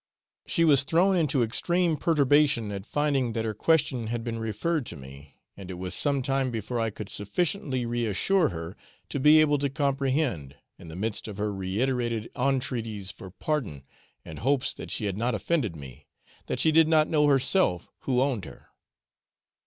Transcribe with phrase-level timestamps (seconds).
[0.47, 4.95] She was thrown into extreme perturbation at finding that her question had been referred to
[4.97, 8.75] me, and it was some time before I could sufficiently reassure her
[9.09, 13.83] to be able to comprehend, in the midst of her reiterated entreaties for pardon,
[14.25, 16.07] and hopes that she had not offended me,
[16.47, 18.69] that she did not know herself who owned her.